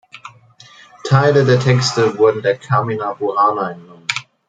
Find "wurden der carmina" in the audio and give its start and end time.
2.17-3.13